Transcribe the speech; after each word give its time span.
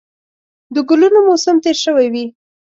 د 0.73 0.75
ګلونو 0.89 1.19
موسم 1.27 1.55
تېر 1.63 1.77
شوی 1.83 2.07
وي 2.13 2.25